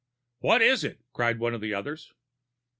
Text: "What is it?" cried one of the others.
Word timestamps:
"What 0.39 0.63
is 0.63 0.83
it?" 0.83 0.99
cried 1.13 1.37
one 1.37 1.53
of 1.53 1.61
the 1.61 1.75
others. 1.75 2.11